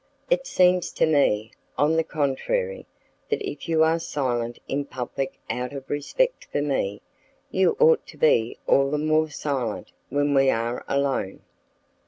[0.31, 2.87] It seems to me, on the contrary,
[3.29, 7.03] that if you are silent in public out of respect for me,
[7.51, 11.41] you ought to be all the more silent when we are alone."